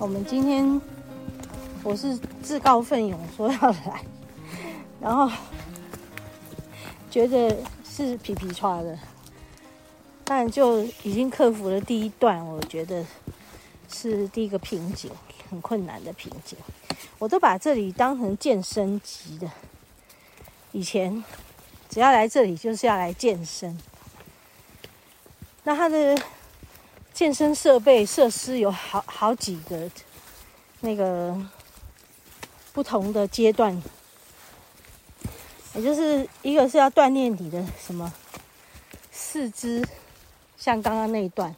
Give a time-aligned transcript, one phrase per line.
[0.00, 0.80] 我们今天
[1.82, 4.02] 我是自告奋勇说要来，
[5.00, 5.30] 然后。
[7.10, 8.96] 觉得是皮皮剉的，
[10.24, 12.38] 但就已经克服了第一段。
[12.46, 13.04] 我觉得
[13.88, 15.10] 是第一个瓶颈，
[15.50, 16.56] 很困难的瓶颈。
[17.18, 19.50] 我都把这里当成健身级的。
[20.70, 21.24] 以前
[21.88, 23.76] 只要来这里就是要来健身。
[25.64, 26.16] 那它的
[27.12, 29.90] 健身设备设施有好好几个，
[30.80, 31.36] 那个
[32.72, 33.80] 不同的阶段。
[35.74, 38.12] 也就是一个是要锻炼你的什么
[39.12, 39.86] 四肢，
[40.56, 41.54] 像刚刚那一段，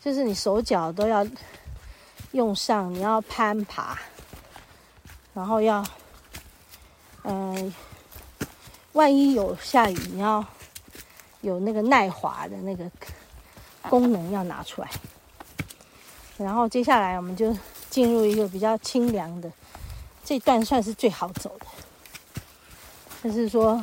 [0.00, 1.26] 就是你手脚都要
[2.30, 3.98] 用上，你要攀爬，
[5.34, 5.84] 然后要，
[7.24, 7.74] 嗯、
[8.92, 10.44] 万一有下雨，你要
[11.40, 12.88] 有那个耐滑的那个
[13.88, 14.90] 功能要拿出来。
[16.38, 17.56] 然后接下来我们就
[17.88, 19.50] 进入一个比较清凉的，
[20.24, 21.66] 这段算是最好走的。
[23.24, 23.82] 就是说，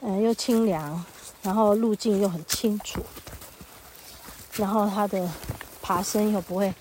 [0.00, 1.04] 嗯、又清凉，
[1.42, 3.04] 然后路径又很清楚，
[4.54, 5.28] 然后它的
[5.82, 6.72] 爬升又不会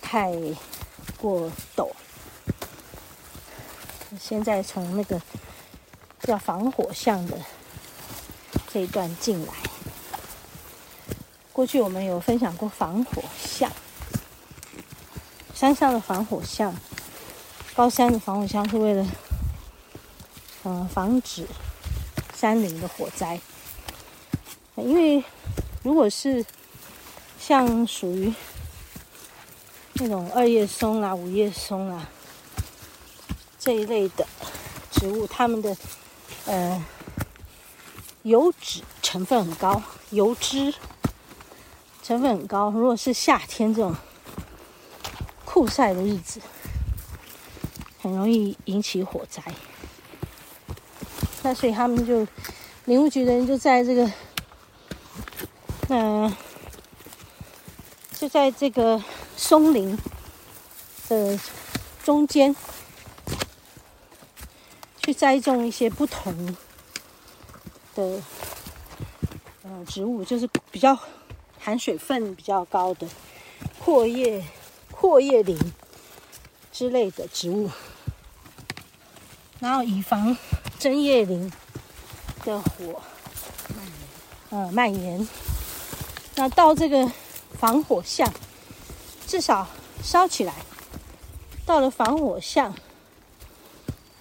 [0.00, 0.32] 太
[1.18, 1.88] 过陡。
[4.18, 5.20] 现在从那个
[6.22, 7.36] 叫防火巷的
[8.72, 9.52] 这一段进来，
[11.60, 13.70] 过去我们有分享过防火巷，
[15.54, 16.74] 山上的防火巷，
[17.76, 19.06] 高山的防火巷是为了。
[20.64, 21.46] 嗯，防止
[22.34, 23.38] 山林的火灾。
[24.76, 25.22] 因为
[25.82, 26.42] 如果是
[27.38, 28.32] 像属于
[29.92, 32.08] 那种二叶松啊、五叶松啊
[33.58, 34.26] 这一类的
[34.90, 35.76] 植物，它们的
[36.46, 36.82] 呃
[38.22, 40.72] 油脂成分很高，油脂
[42.02, 42.70] 成分很高。
[42.70, 43.94] 如果是夏天这种
[45.44, 46.40] 酷晒的日子，
[48.00, 49.42] 很容易引起火灾。
[51.42, 52.26] 那所以他们就
[52.84, 54.10] 林务局的人就在这个，
[55.88, 56.34] 嗯、
[58.12, 59.02] 就在这个
[59.36, 59.98] 松林
[61.08, 61.38] 的
[62.04, 62.54] 中间
[65.02, 66.56] 去栽种一些不同
[67.94, 68.22] 的
[69.62, 70.98] 呃植物，就是比较
[71.60, 73.06] 含水分比较高的
[73.78, 74.44] 阔叶
[74.90, 75.56] 阔叶林
[76.72, 77.70] 之类的植物，
[79.60, 80.36] 然后以防。
[80.78, 81.52] 针叶林
[82.42, 83.02] 的火
[83.68, 83.98] 蔓延，
[84.48, 85.28] 呃，蔓延。
[86.36, 87.12] 那到这个
[87.58, 88.26] 防火巷，
[89.26, 89.68] 至少
[90.02, 90.54] 烧起来，
[91.66, 92.74] 到了防火巷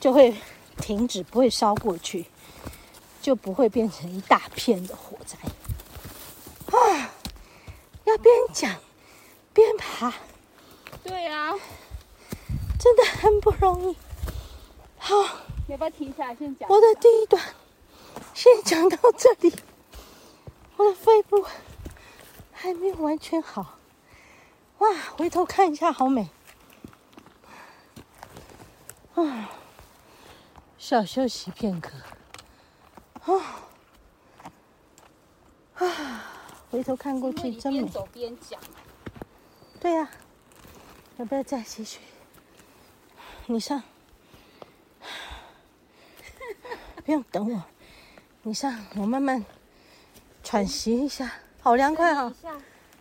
[0.01, 0.35] 就会
[0.81, 2.25] 停止，不会烧过去，
[3.21, 5.37] 就不会变成一大片的火灾。
[8.21, 8.75] 边讲
[9.53, 10.13] 边爬，
[11.03, 11.59] 对呀、啊，
[12.79, 13.97] 真的很不容易。
[14.97, 15.15] 好。
[15.67, 16.67] 要不要停下来先讲？
[16.67, 17.39] 我的第一段
[18.33, 19.53] 先讲到这里。
[20.77, 21.45] 我的肺部
[22.51, 23.77] 还没有完全好。
[24.79, 26.31] 哇，回头看一下，好美。
[29.13, 29.51] 啊，
[30.79, 31.91] 小休息片刻。
[33.25, 33.58] 啊啊，
[36.79, 37.79] 回头看过去真美。
[37.81, 38.57] 边走边讲。
[39.81, 40.11] 对呀、啊，
[41.17, 41.99] 要不要再继续？
[43.47, 43.83] 你上。
[47.03, 47.61] 不用等我，
[48.43, 49.43] 你上，我慢慢
[50.41, 51.29] 喘息一下，
[51.59, 52.33] 好凉快哈、哦！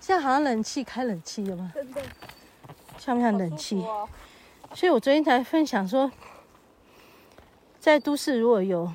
[0.01, 1.71] 现在好像冷气开冷气了吗？
[1.73, 2.03] 真的，
[2.99, 3.81] 像不像冷气？
[4.75, 6.11] 所以我昨天才分享说，
[7.79, 8.93] 在都市如果有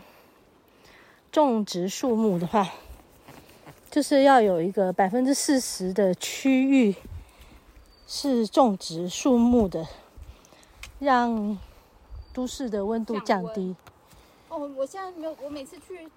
[1.31, 2.67] 种植树木的话，
[3.93, 6.95] 就是要有一个百分之四十的区域
[8.07, 9.85] 是种植树木的，
[10.97, 11.55] 让
[12.33, 13.75] 都市的温度降低。
[14.49, 15.37] 哦，我现在没有。
[15.43, 16.09] 我每次去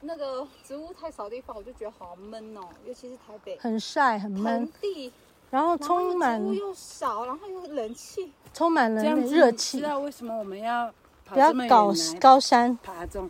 [0.00, 4.66] 那个植物太少的地方，我就觉得好闷哦，尤其是台北，很晒很闷。
[4.80, 5.12] 地，
[5.50, 9.78] 然后充满植物又少，然后又冷气，充满了热气。
[9.78, 10.90] 知道为什么我们要
[11.26, 13.28] 不要搞高山，爬这种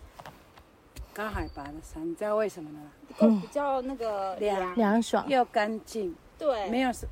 [1.20, 2.08] 高海拔的山？
[2.08, 2.78] 你知道为什么呢？
[3.18, 4.74] 嗯，比较那个凉。
[4.74, 5.02] 凉。
[5.02, 5.28] 爽。
[5.28, 7.06] 又干净，对，没有什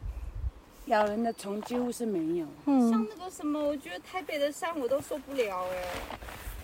[0.87, 2.47] 咬人的虫几乎是没有。
[2.65, 2.91] 嗯。
[2.91, 5.85] 像嗯，那个什么，我觉得台北的山我都受不了哎、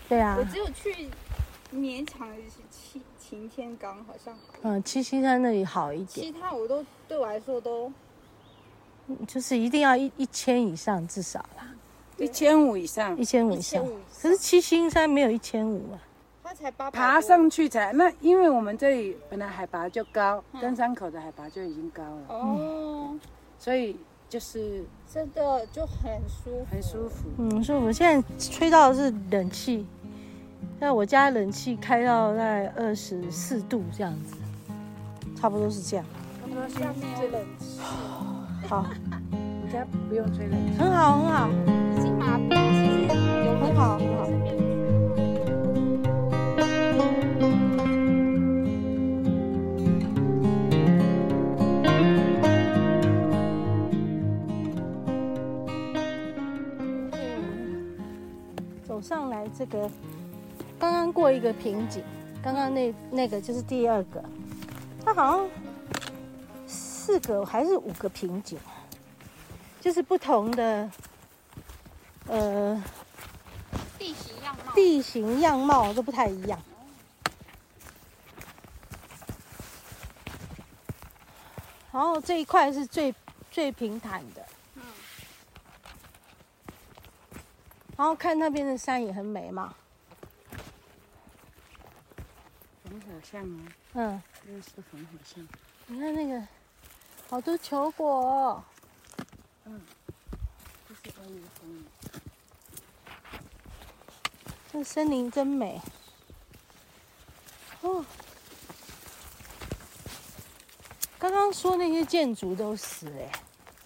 [0.09, 0.35] 对啊。
[0.39, 1.07] 我，只有去
[1.71, 2.27] 勉强
[2.71, 7.91] 晴晴天岗好像，嗯，七星山那里好一点，其他我都对我来说都
[9.27, 11.69] 就是一定要一一千以上至少啦，
[12.17, 13.15] 一千五以上。
[13.15, 13.83] 一，千五以上。
[13.83, 14.01] 1500以上。
[14.19, 16.01] 可是七星山没有一千五啊。
[16.47, 20.61] 它才八百爬上去才那，因为我们这里本来海拔就高，嗯。
[20.61, 23.15] 登山口的海拔就已经高了，哦，
[23.57, 23.97] 所以
[24.29, 27.25] 就是真的就很舒服，很舒服。
[27.39, 29.87] 嗯，所以我现在吹到的是冷气，
[30.79, 34.35] 那我家冷气开到大概二十四度这样子，
[35.35, 36.05] 差不多是这样。
[36.43, 37.79] 他说下面有冷气，
[38.67, 38.85] 好，
[39.31, 44.34] 你家不用吹冷气，很好，很好，已经麻痹，其实有很好，很好。
[59.45, 59.89] 来这个，
[60.79, 62.03] 刚刚过一个瓶颈，
[62.43, 64.23] 刚刚那那个就是第二个，
[65.03, 65.47] 它好像
[66.67, 68.57] 四个还是五个瓶颈，
[69.79, 70.89] 就是不同的，
[72.27, 72.83] 呃，
[73.99, 76.59] 地形样貌，地形样貌都不太一样。
[81.91, 83.13] 然后这一块是最
[83.51, 84.81] 最平坦的，嗯，
[87.97, 89.73] 然后看那边的山也很美嘛，
[92.83, 93.59] 防火巷哦，
[93.93, 95.47] 嗯，这个是防火巷，
[95.87, 96.45] 你看那个
[97.29, 98.63] 好多球果、哦，
[99.63, 99.71] 这
[100.93, 101.85] 是二月风。
[104.73, 105.81] 这森林真美。
[107.79, 108.03] 哦，
[111.17, 113.31] 刚刚说那些建筑都死哎、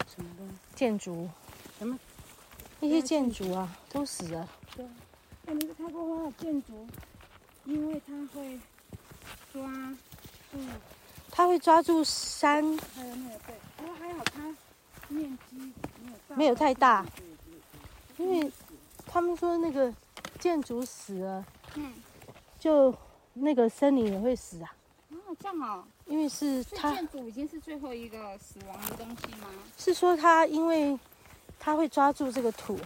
[0.08, 0.44] 什么的？
[0.76, 1.30] 建筑？
[2.80, 4.48] 那些建筑啊都死了。
[4.76, 4.90] 对啊，
[5.48, 6.88] 哎，你是看过花的建筑？
[7.66, 8.60] 因为它会
[9.54, 9.62] 抓
[10.52, 10.58] 住，
[11.30, 12.64] 它会抓住山，
[12.96, 14.56] 还有那个对，不过还好它
[15.10, 17.06] 面积没有，没有太大
[18.18, 18.52] 因为
[19.06, 19.94] 他们说那个
[20.40, 21.46] 建筑死了，
[21.76, 21.94] 嗯，
[22.58, 22.96] 就
[23.34, 24.74] 那个森林也会死啊，
[25.12, 29.48] 哦，这样哦，因为是它建筑已经是最后一个死亡的东西吗？
[29.78, 30.98] 是说它因为
[31.60, 32.80] 它会抓住这个土，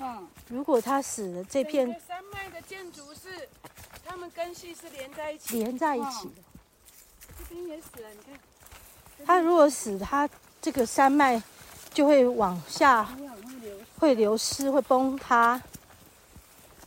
[0.00, 3.48] 嗯，如果它死了，这片山脉的建筑是，
[4.04, 6.42] 它们根系是连在一起，连在一起的。
[7.38, 10.28] 这边也死了，你看，它如果死，它
[10.60, 11.40] 这个山脉
[11.94, 13.08] 就会往下，
[13.98, 15.62] 会流失，会崩塌，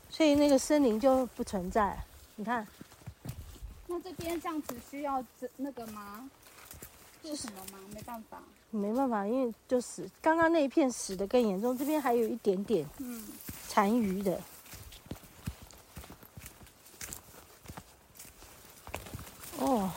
[0.09, 1.97] 所以那个森林就不存在。
[2.36, 2.68] 你看，
[3.88, 6.30] 那这边这样子需要这那个吗？
[7.21, 7.80] 做什么吗？
[7.94, 10.10] 没办法，没办法，因为就死。
[10.21, 13.27] 刚刚那一片死的更严重，这边还有一点点嗯，
[13.68, 14.42] 残余的。
[19.60, 19.92] 哦，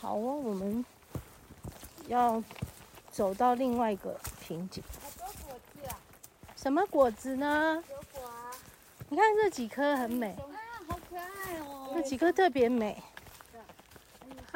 [0.00, 0.84] 好哦，我们
[2.06, 2.42] 要
[3.10, 4.82] 走到另外一个瓶颈。
[5.02, 6.00] 好多果子啊，
[6.56, 7.84] 什么果子呢？
[7.90, 8.50] 有果啊，
[9.10, 10.48] 你看这几颗很美，啊，
[10.88, 13.00] 好可爱哦，这几颗特别美。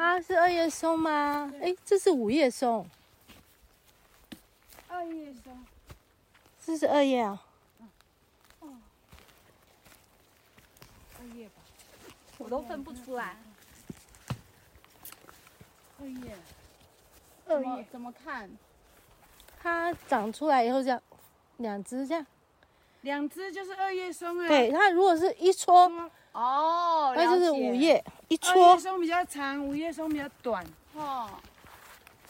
[0.03, 1.49] 它是二叶松吗？
[1.61, 2.85] 哎，这是五叶松，
[4.89, 5.65] 二叶松，
[6.61, 7.41] 这是二叶啊。
[8.61, 8.69] 二
[11.33, 11.53] 叶吧，
[12.37, 13.37] 我都分不出来，
[16.01, 16.35] 二叶，
[17.47, 18.51] 二叶怎么看？
[19.61, 21.01] 它长出来以后这样，
[21.57, 22.25] 两只这样。
[23.01, 25.89] 两只就是二叶松啊，对，它如果是一撮，
[26.33, 28.77] 哦，那就是五叶，一撮。
[28.77, 30.65] 松比较长，五叶松比较短。
[30.95, 31.29] 哦。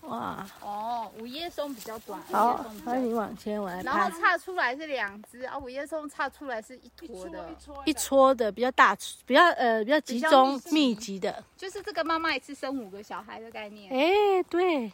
[0.02, 4.20] 哇，哦，五叶松比较短，好五叶松比，较那你往前，我来然后拍。
[4.20, 8.52] 插出来是两只啊，五叶松插出来是一一坨的，撮一撮的。
[8.52, 8.94] 比较大，
[9.26, 10.74] 比较呃比较集中密集。
[10.74, 11.42] 密集的。
[11.56, 13.90] 就是这个妈妈一次生五个小孩的概念。
[13.94, 14.92] 哎，对，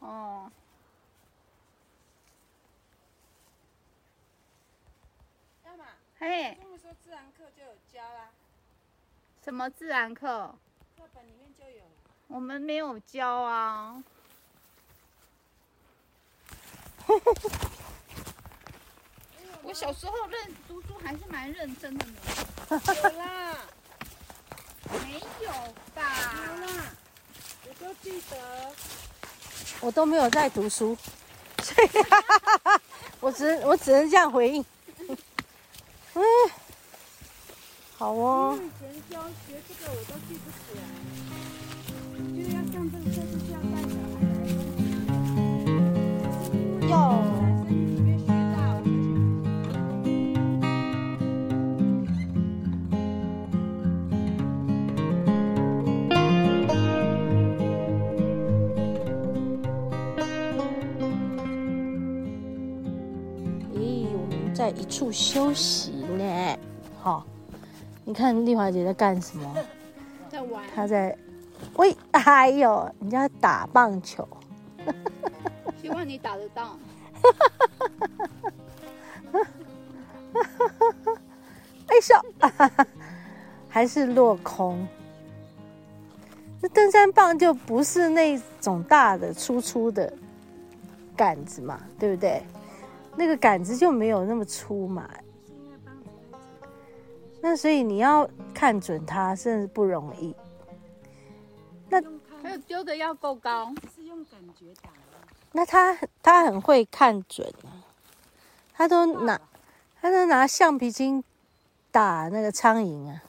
[0.00, 0.52] 哦，
[5.64, 5.86] 要嘛，
[6.18, 8.28] 嘿，他们说自然课就有教啦，
[9.44, 10.54] 什么自然课？
[10.96, 11.82] 课本里面就有。
[12.28, 14.00] 我们没有教啊。
[19.62, 22.14] 我小时候认读书还是蛮认真的呢。
[22.70, 22.76] 有
[23.18, 23.56] 啦，
[24.92, 25.52] 没有
[25.92, 26.02] 吧？
[26.46, 26.68] 有啦，
[27.68, 28.72] 我都记得。
[29.80, 30.96] 我都没有在读书，
[31.64, 31.88] 所以
[33.18, 34.64] 我只能我只能这样回应。
[36.14, 36.22] 嗯，
[38.02, 38.58] 好哦。
[38.58, 40.82] 以前教学这个我都记不起来，
[42.34, 44.42] 就要上这个课就是要带小孩来。
[46.88, 46.92] 哟。
[47.68, 48.58] 里面学到。
[63.72, 65.91] 咦，我们在一处休息
[68.12, 69.56] 你看丽华姐在干什么？
[70.28, 70.62] 在玩。
[70.74, 71.16] 她在，
[71.76, 74.28] 喂，哎呦，人家打棒球。
[75.80, 76.76] 希望你打得到。
[81.86, 82.22] 哎笑，
[83.66, 84.86] 还是落空。
[86.60, 90.12] 那登山棒就不是那种大的粗粗的
[91.16, 92.42] 杆子嘛，对不对？
[93.16, 95.08] 那个杆子就没有那么粗嘛。
[97.42, 100.34] 那所以你要看准它，甚至不容易。
[101.88, 102.00] 那
[102.40, 104.96] 还有丢的要够高，是用感觉打的。
[105.50, 107.82] 那他他很会看准啊，
[108.72, 109.40] 他都拿
[110.00, 111.22] 他都拿橡皮筋
[111.90, 113.22] 打那个苍蝇啊，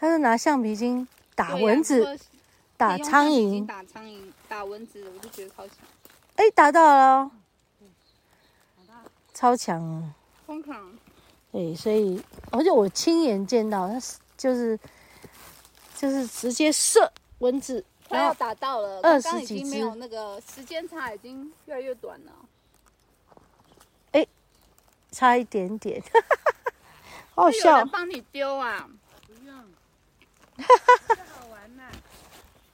[0.00, 2.16] 他都拿橡皮筋打蚊子，啊、
[2.76, 5.76] 打苍蝇，打苍蝇，打蚊子，我就觉得超强。
[6.36, 7.30] 哎、欸，打到了，
[9.34, 10.12] 超强，
[10.46, 10.90] 疯狂。
[11.50, 14.00] 对，所以而且我亲眼见到他
[14.36, 14.78] 就是
[15.96, 17.84] 就是直接射蚊子。
[18.08, 22.32] 快要打到了，二十几只没有那个时间差，已经越来越短了。
[24.12, 24.26] 哎，
[25.10, 26.02] 差一点点，
[27.34, 27.72] 好好笑。
[27.72, 28.88] 有人帮你丢啊？
[29.26, 29.54] 不用，
[30.56, 30.64] 哈
[31.38, 31.82] 好玩呐，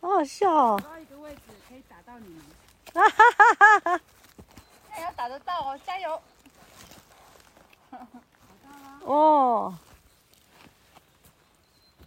[0.01, 0.81] 好好笑哦。
[0.81, 2.41] 找一个位置可以打到你们。
[2.95, 4.01] 哈哈哈哈哈！
[4.93, 6.23] 哎，要打得到哦，加油！
[9.05, 9.79] 哦，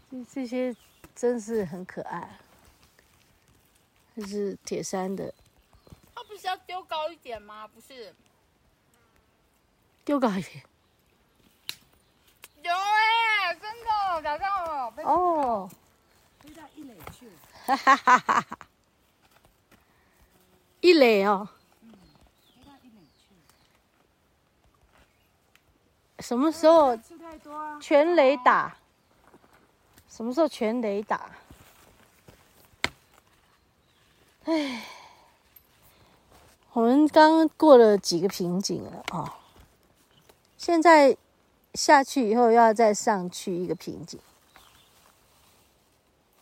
[0.10, 0.76] 这这些
[1.16, 2.38] 真是很可爱。
[4.16, 5.32] 这是铁山的，
[6.16, 7.68] 他不是要丢高一点吗？
[7.68, 8.16] 不是，
[10.04, 10.64] 丢高一点。
[12.64, 14.92] 有哎、欸，真的打到了。
[15.04, 15.70] 哦，
[16.40, 17.34] 飞到一垒去了。
[17.68, 18.58] 哈哈哈哈哈！
[20.82, 21.48] 一垒哦。
[21.82, 23.42] 嗯，飞到一垒去了。
[26.20, 26.98] 什么时候？
[27.80, 28.78] 全雷打。
[30.10, 31.30] 什么时候全雷打？
[34.46, 34.84] 哎，
[36.74, 39.34] 我们刚刚过了几个瓶颈了啊、哦！
[40.58, 41.16] 现在
[41.74, 44.20] 下去以后，要再上去一个瓶颈。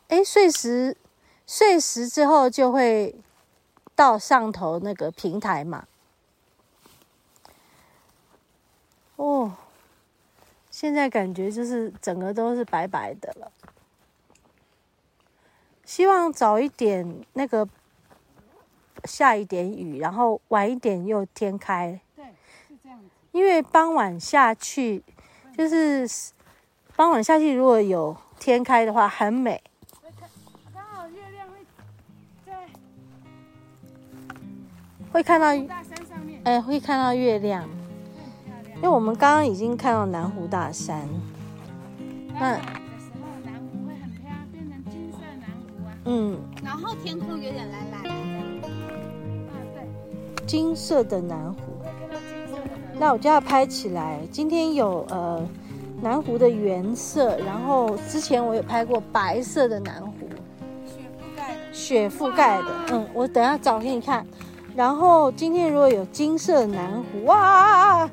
[0.07, 0.95] 哎，碎石，
[1.45, 3.15] 碎石之后就会
[3.95, 5.87] 到上头那个平台嘛。
[9.15, 9.51] 哦，
[10.77, 13.49] 现在感觉就是整个都是白白的了。
[15.85, 17.65] 希望早一点那个。
[19.03, 22.01] 下一点雨，然后晚一点又天开。
[22.15, 22.25] 对，
[22.67, 23.05] 是这样子。
[23.33, 25.03] 因为傍晚下去，
[25.55, 26.09] 就是
[26.95, 29.61] 傍晚下去，如果有天开的话，很美。
[30.73, 31.57] 刚好月亮会
[32.43, 32.67] 在
[35.11, 36.41] 会看到大山上面。
[36.45, 37.69] 哎，会看到月亮。
[38.75, 41.07] 因为我们刚刚已经看到南湖大山。
[42.39, 42.51] 那。
[42.51, 45.91] 南湖会很漂亮，变成金色南湖啊。
[46.05, 46.37] 嗯。
[46.63, 48.09] 然后天空有点蓝蓝的。
[50.45, 51.59] 金色的南湖，
[52.99, 54.19] 那我就要拍起来。
[54.31, 55.43] 今天有呃
[56.01, 60.29] 南湖的原色，然后之前我有拍过白色的南湖，
[60.85, 62.65] 雪覆盖的，雪覆盖的。
[62.91, 64.23] 嗯，我等下找给你看。
[64.75, 68.07] 然后今天如果有金色的南湖，哇，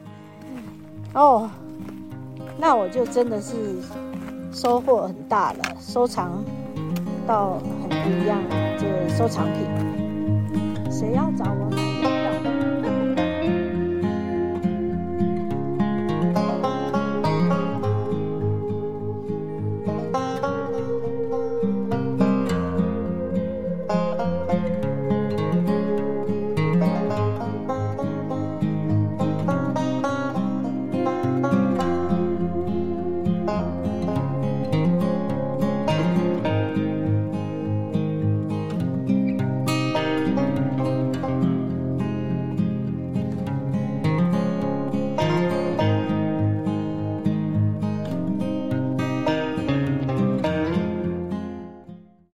[1.15, 1.51] 哦，
[2.59, 3.55] 那我就真的是
[4.53, 6.43] 收获很大了，收藏
[7.27, 10.91] 到很不一样的这个收藏品。
[10.91, 11.82] 谁要找我？